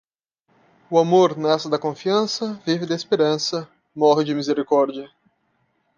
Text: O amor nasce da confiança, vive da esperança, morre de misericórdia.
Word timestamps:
O 0.89 0.97
amor 0.97 1.37
nasce 1.37 1.69
da 1.69 1.77
confiança, 1.77 2.59
vive 2.65 2.87
da 2.87 2.95
esperança, 2.95 3.69
morre 3.93 4.23
de 4.23 4.33
misericórdia. 4.33 5.07